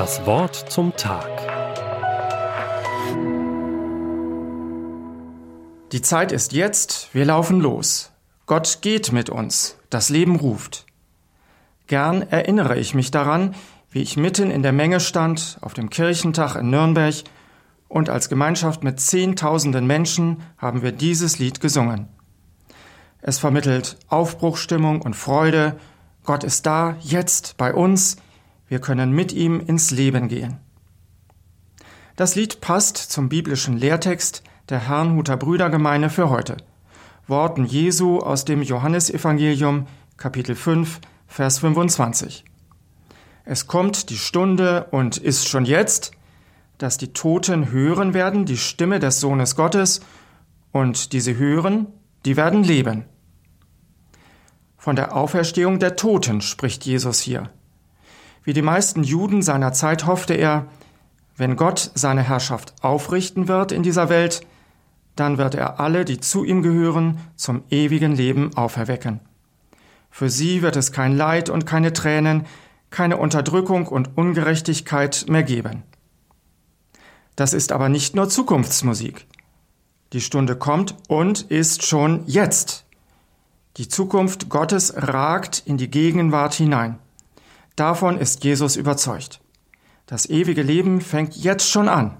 Das 0.00 0.24
Wort 0.24 0.56
zum 0.56 0.96
Tag. 0.96 1.28
Die 5.92 6.00
Zeit 6.00 6.32
ist 6.32 6.54
jetzt, 6.54 7.10
wir 7.12 7.26
laufen 7.26 7.60
los. 7.60 8.10
Gott 8.46 8.78
geht 8.80 9.12
mit 9.12 9.28
uns, 9.28 9.76
das 9.90 10.08
Leben 10.08 10.36
ruft. 10.36 10.86
Gern 11.86 12.22
erinnere 12.22 12.78
ich 12.78 12.94
mich 12.94 13.10
daran, 13.10 13.54
wie 13.90 14.00
ich 14.00 14.16
mitten 14.16 14.50
in 14.50 14.62
der 14.62 14.72
Menge 14.72 15.00
stand, 15.00 15.58
auf 15.60 15.74
dem 15.74 15.90
Kirchentag 15.90 16.56
in 16.56 16.70
Nürnberg, 16.70 17.16
und 17.86 18.08
als 18.08 18.30
Gemeinschaft 18.30 18.82
mit 18.82 19.00
Zehntausenden 19.00 19.86
Menschen 19.86 20.42
haben 20.56 20.80
wir 20.80 20.92
dieses 20.92 21.38
Lied 21.38 21.60
gesungen. 21.60 22.08
Es 23.20 23.38
vermittelt 23.38 23.98
Aufbruchstimmung 24.08 25.02
und 25.02 25.14
Freude. 25.14 25.78
Gott 26.24 26.42
ist 26.42 26.64
da, 26.64 26.96
jetzt 27.00 27.58
bei 27.58 27.74
uns. 27.74 28.16
Wir 28.70 28.80
können 28.80 29.10
mit 29.10 29.32
ihm 29.32 29.58
ins 29.58 29.90
Leben 29.90 30.28
gehen. 30.28 30.58
Das 32.14 32.36
Lied 32.36 32.60
passt 32.60 32.98
zum 32.98 33.28
biblischen 33.28 33.76
Lehrtext 33.76 34.44
der 34.68 34.86
Herrnhuter 34.86 35.36
Brüdergemeinde 35.36 36.08
für 36.08 36.30
heute. 36.30 36.56
Worten 37.26 37.64
Jesu 37.64 38.20
aus 38.20 38.44
dem 38.44 38.62
Johannesevangelium, 38.62 39.88
Kapitel 40.16 40.54
5, 40.54 41.00
Vers 41.26 41.58
25. 41.58 42.44
Es 43.44 43.66
kommt 43.66 44.08
die 44.08 44.16
Stunde 44.16 44.86
und 44.92 45.16
ist 45.16 45.48
schon 45.48 45.64
jetzt, 45.64 46.12
dass 46.78 46.96
die 46.96 47.12
Toten 47.12 47.72
hören 47.72 48.14
werden 48.14 48.44
die 48.44 48.56
Stimme 48.56 49.00
des 49.00 49.18
Sohnes 49.18 49.56
Gottes, 49.56 50.00
und 50.70 51.12
die 51.12 51.20
sie 51.20 51.36
hören, 51.36 51.88
die 52.24 52.36
werden 52.36 52.62
leben. 52.62 53.06
Von 54.76 54.94
der 54.94 55.16
Auferstehung 55.16 55.80
der 55.80 55.96
Toten 55.96 56.40
spricht 56.40 56.86
Jesus 56.86 57.18
hier. 57.18 57.50
Wie 58.42 58.52
die 58.52 58.62
meisten 58.62 59.02
Juden 59.02 59.42
seiner 59.42 59.72
Zeit 59.72 60.06
hoffte 60.06 60.34
er, 60.34 60.66
wenn 61.36 61.56
Gott 61.56 61.90
seine 61.94 62.22
Herrschaft 62.22 62.74
aufrichten 62.82 63.48
wird 63.48 63.72
in 63.72 63.82
dieser 63.82 64.08
Welt, 64.08 64.46
dann 65.16 65.38
wird 65.38 65.54
er 65.54 65.80
alle, 65.80 66.04
die 66.04 66.20
zu 66.20 66.44
ihm 66.44 66.62
gehören, 66.62 67.18
zum 67.36 67.62
ewigen 67.70 68.14
Leben 68.14 68.56
auferwecken. 68.56 69.20
Für 70.10 70.28
sie 70.28 70.62
wird 70.62 70.76
es 70.76 70.92
kein 70.92 71.16
Leid 71.16 71.50
und 71.50 71.66
keine 71.66 71.92
Tränen, 71.92 72.46
keine 72.90 73.16
Unterdrückung 73.16 73.86
und 73.86 74.16
Ungerechtigkeit 74.16 75.26
mehr 75.28 75.42
geben. 75.42 75.82
Das 77.36 77.52
ist 77.52 77.72
aber 77.72 77.88
nicht 77.88 78.14
nur 78.16 78.28
Zukunftsmusik. 78.28 79.26
Die 80.12 80.20
Stunde 80.20 80.56
kommt 80.56 80.96
und 81.08 81.42
ist 81.42 81.86
schon 81.86 82.24
jetzt. 82.26 82.84
Die 83.76 83.88
Zukunft 83.88 84.48
Gottes 84.48 84.92
ragt 84.96 85.62
in 85.64 85.76
die 85.76 85.90
Gegenwart 85.90 86.54
hinein. 86.54 86.98
Davon 87.80 88.18
ist 88.18 88.44
Jesus 88.44 88.76
überzeugt. 88.76 89.40
Das 90.04 90.28
ewige 90.28 90.60
Leben 90.60 91.00
fängt 91.00 91.34
jetzt 91.34 91.66
schon 91.66 91.88
an. 91.88 92.14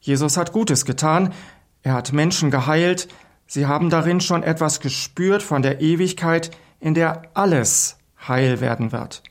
Jesus 0.00 0.38
hat 0.38 0.52
Gutes 0.52 0.86
getan, 0.86 1.34
er 1.82 1.92
hat 1.92 2.14
Menschen 2.14 2.50
geheilt, 2.50 3.08
sie 3.46 3.66
haben 3.66 3.90
darin 3.90 4.22
schon 4.22 4.42
etwas 4.42 4.80
gespürt 4.80 5.42
von 5.42 5.60
der 5.60 5.82
Ewigkeit, 5.82 6.52
in 6.78 6.94
der 6.94 7.24
alles 7.34 7.98
heil 8.26 8.62
werden 8.62 8.92
wird. 8.92 9.22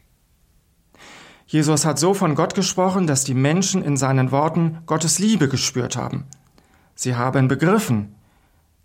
Jesus 1.48 1.86
hat 1.86 1.98
so 1.98 2.14
von 2.14 2.36
Gott 2.36 2.54
gesprochen, 2.54 3.08
dass 3.08 3.24
die 3.24 3.34
Menschen 3.34 3.82
in 3.82 3.98
seinen 3.98 4.30
Worten 4.30 4.78
Gottes 4.86 5.18
Liebe 5.18 5.48
gespürt 5.48 5.98
haben. 5.98 6.28
Sie 6.94 7.16
haben 7.16 7.48
begriffen. 7.48 8.14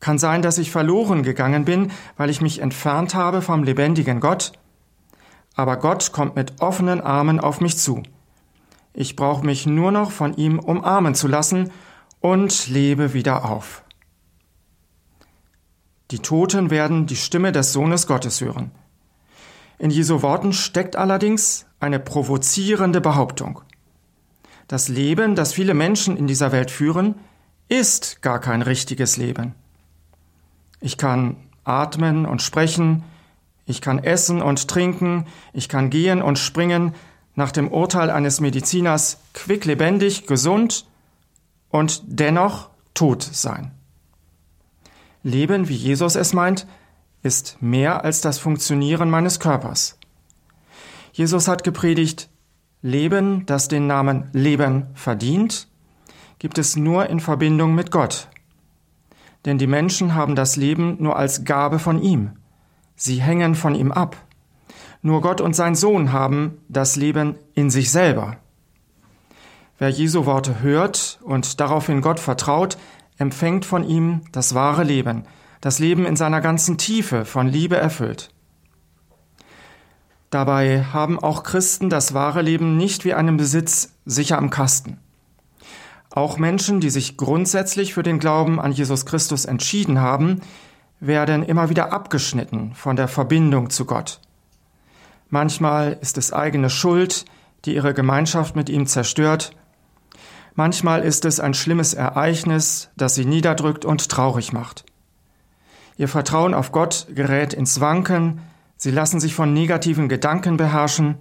Kann 0.00 0.18
sein, 0.18 0.40
dass 0.40 0.56
ich 0.56 0.70
verloren 0.70 1.22
gegangen 1.22 1.66
bin, 1.66 1.90
weil 2.16 2.30
ich 2.30 2.40
mich 2.40 2.60
entfernt 2.60 3.14
habe 3.14 3.42
vom 3.42 3.62
lebendigen 3.62 4.20
Gott. 4.20 4.52
Aber 5.54 5.76
Gott 5.76 6.12
kommt 6.12 6.36
mit 6.36 6.60
offenen 6.60 7.00
Armen 7.00 7.40
auf 7.40 7.60
mich 7.60 7.78
zu. 7.78 8.02
Ich 8.92 9.16
brauche 9.16 9.44
mich 9.44 9.66
nur 9.66 9.92
noch 9.92 10.10
von 10.10 10.34
ihm 10.36 10.58
umarmen 10.58 11.14
zu 11.14 11.28
lassen 11.28 11.70
und 12.20 12.68
lebe 12.68 13.12
wieder 13.12 13.44
auf. 13.44 13.82
Die 16.10 16.18
Toten 16.20 16.70
werden 16.70 17.06
die 17.06 17.16
Stimme 17.16 17.50
des 17.52 17.72
Sohnes 17.72 18.06
Gottes 18.06 18.40
hören. 18.40 18.70
In 19.78 19.90
Jesu 19.90 20.22
Worten 20.22 20.52
steckt 20.52 20.96
allerdings 20.96 21.66
eine 21.80 21.98
provozierende 21.98 23.00
Behauptung. 23.00 23.62
Das 24.68 24.88
Leben, 24.88 25.34
das 25.34 25.52
viele 25.52 25.74
Menschen 25.74 26.16
in 26.16 26.26
dieser 26.26 26.52
Welt 26.52 26.70
führen, 26.70 27.16
ist 27.68 28.22
gar 28.22 28.40
kein 28.40 28.62
richtiges 28.62 29.16
Leben. 29.16 29.54
Ich 30.80 30.96
kann 30.96 31.36
atmen 31.64 32.26
und 32.26 32.42
sprechen, 32.42 33.02
ich 33.66 33.80
kann 33.80 33.98
essen 33.98 34.42
und 34.42 34.68
trinken, 34.68 35.26
ich 35.52 35.68
kann 35.68 35.90
gehen 35.90 36.22
und 36.22 36.38
springen, 36.38 36.94
nach 37.34 37.50
dem 37.50 37.68
Urteil 37.68 38.10
eines 38.10 38.40
Mediziners 38.40 39.18
quicklebendig, 39.32 40.26
gesund 40.26 40.86
und 41.68 42.02
dennoch 42.06 42.70
tot 42.94 43.22
sein. 43.22 43.72
Leben, 45.22 45.68
wie 45.68 45.74
Jesus 45.74 46.14
es 46.14 46.32
meint, 46.32 46.66
ist 47.22 47.56
mehr 47.60 48.04
als 48.04 48.20
das 48.20 48.38
Funktionieren 48.38 49.10
meines 49.10 49.40
Körpers. 49.40 49.98
Jesus 51.12 51.48
hat 51.48 51.64
gepredigt, 51.64 52.28
Leben, 52.82 53.46
das 53.46 53.68
den 53.68 53.86
Namen 53.86 54.28
Leben 54.32 54.88
verdient, 54.94 55.68
gibt 56.38 56.58
es 56.58 56.76
nur 56.76 57.08
in 57.08 57.18
Verbindung 57.18 57.74
mit 57.74 57.90
Gott. 57.90 58.28
Denn 59.46 59.56
die 59.56 59.66
Menschen 59.66 60.14
haben 60.14 60.36
das 60.36 60.56
Leben 60.56 60.96
nur 61.00 61.16
als 61.16 61.44
Gabe 61.44 61.78
von 61.78 62.02
ihm. 62.02 62.32
Sie 62.96 63.20
hängen 63.20 63.54
von 63.54 63.74
ihm 63.74 63.92
ab. 63.92 64.16
Nur 65.02 65.20
Gott 65.20 65.40
und 65.40 65.54
sein 65.54 65.74
Sohn 65.74 66.12
haben 66.12 66.58
das 66.68 66.96
Leben 66.96 67.36
in 67.54 67.70
sich 67.70 67.90
selber. 67.90 68.38
Wer 69.78 69.90
Jesu 69.90 70.24
Worte 70.24 70.60
hört 70.60 71.18
und 71.22 71.60
daraufhin 71.60 72.00
Gott 72.00 72.20
vertraut, 72.20 72.78
empfängt 73.18 73.64
von 73.64 73.84
ihm 73.84 74.22
das 74.32 74.54
wahre 74.54 74.84
Leben, 74.84 75.24
das 75.60 75.78
Leben 75.78 76.06
in 76.06 76.16
seiner 76.16 76.40
ganzen 76.40 76.78
Tiefe 76.78 77.24
von 77.24 77.48
Liebe 77.48 77.76
erfüllt. 77.76 78.30
Dabei 80.30 80.84
haben 80.84 81.18
auch 81.18 81.42
Christen 81.42 81.90
das 81.90 82.14
wahre 82.14 82.42
Leben 82.42 82.76
nicht 82.76 83.04
wie 83.04 83.14
einen 83.14 83.36
Besitz 83.36 83.92
sicher 84.04 84.38
am 84.38 84.50
Kasten. 84.50 84.98
Auch 86.10 86.38
Menschen, 86.38 86.80
die 86.80 86.90
sich 86.90 87.16
grundsätzlich 87.16 87.94
für 87.94 88.02
den 88.02 88.18
Glauben 88.18 88.60
an 88.60 88.72
Jesus 88.72 89.06
Christus 89.06 89.44
entschieden 89.44 90.00
haben, 90.00 90.40
werden 91.00 91.42
immer 91.42 91.70
wieder 91.70 91.92
abgeschnitten 91.92 92.74
von 92.74 92.96
der 92.96 93.08
Verbindung 93.08 93.70
zu 93.70 93.84
Gott. 93.84 94.20
Manchmal 95.28 95.98
ist 96.00 96.18
es 96.18 96.32
eigene 96.32 96.70
Schuld, 96.70 97.24
die 97.64 97.74
ihre 97.74 97.94
Gemeinschaft 97.94 98.56
mit 98.56 98.68
ihm 98.68 98.86
zerstört. 98.86 99.56
Manchmal 100.54 101.02
ist 101.02 101.24
es 101.24 101.40
ein 101.40 101.54
schlimmes 101.54 101.94
Ereignis, 101.94 102.90
das 102.96 103.14
sie 103.14 103.24
niederdrückt 103.24 103.84
und 103.84 104.08
traurig 104.08 104.52
macht. 104.52 104.84
Ihr 105.96 106.08
Vertrauen 106.08 106.54
auf 106.54 106.72
Gott 106.72 107.06
gerät 107.14 107.52
ins 107.52 107.80
Wanken, 107.80 108.40
Sie 108.76 108.90
lassen 108.90 109.20
sich 109.20 109.34
von 109.34 109.54
negativen 109.54 110.08
Gedanken 110.08 110.56
beherrschen, 110.56 111.16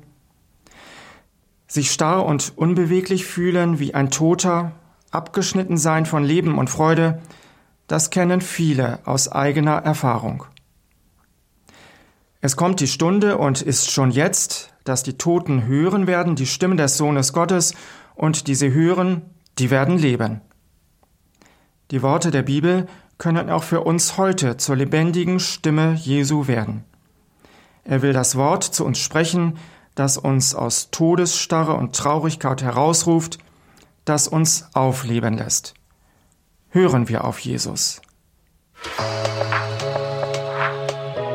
sich 1.67 1.91
starr 1.91 2.25
und 2.25 2.53
unbeweglich 2.57 3.25
fühlen 3.25 3.79
wie 3.79 3.93
ein 3.93 4.11
Toter, 4.11 4.73
abgeschnitten 5.11 5.77
sein 5.77 6.05
von 6.05 6.23
Leben 6.23 6.57
und 6.57 6.69
Freude, 6.69 7.21
das 7.87 8.09
kennen 8.09 8.41
viele 8.41 8.99
aus 9.05 9.31
eigener 9.31 9.77
Erfahrung. 9.77 10.45
Es 12.41 12.57
kommt 12.57 12.79
die 12.79 12.87
Stunde 12.87 13.37
und 13.37 13.61
ist 13.61 13.91
schon 13.91 14.11
jetzt, 14.11 14.73
dass 14.83 15.03
die 15.03 15.17
Toten 15.17 15.65
hören 15.65 16.07
werden 16.07 16.35
die 16.35 16.45
Stimme 16.45 16.75
des 16.75 16.97
Sohnes 16.97 17.33
Gottes, 17.33 17.73
und 18.15 18.47
die 18.47 18.55
sie 18.55 18.71
hören, 18.71 19.23
die 19.59 19.71
werden 19.71 19.97
leben. 19.97 20.41
Die 21.91 22.01
Worte 22.01 22.31
der 22.31 22.43
Bibel 22.43 22.87
können 23.17 23.49
auch 23.49 23.63
für 23.63 23.81
uns 23.81 24.17
heute 24.17 24.57
zur 24.57 24.75
lebendigen 24.75 25.39
Stimme 25.39 25.93
Jesu 25.93 26.47
werden. 26.47 26.83
Er 27.83 28.01
will 28.01 28.13
das 28.13 28.35
Wort 28.35 28.63
zu 28.63 28.85
uns 28.85 28.99
sprechen, 28.99 29.57
das 29.95 30.17
uns 30.17 30.55
aus 30.55 30.89
Todesstarre 30.91 31.73
und 31.73 31.95
Traurigkeit 31.95 32.63
herausruft, 32.63 33.37
das 34.05 34.27
uns 34.27 34.67
aufleben 34.73 35.37
lässt. 35.37 35.75
Hören 36.73 37.07
wir 37.07 37.23
auf 37.23 37.37
Jesus. 37.37 38.01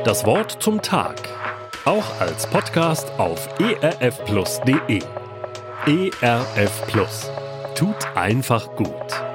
Das 0.03 0.27
Wort 0.27 0.61
zum 0.61 0.83
Tag. 0.83 1.15
Auch 1.85 2.21
als 2.21 2.45
Podcast 2.49 3.09
auf 3.19 3.49
erfplus.de. 3.61 5.01
ERF. 5.87 6.83
Tut 7.77 8.17
einfach 8.17 8.75
gut. 8.75 9.28